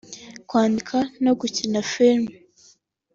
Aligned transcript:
kwandika 0.47 0.97
no 1.23 1.31
gukina 1.39 1.79
filime 1.91 2.31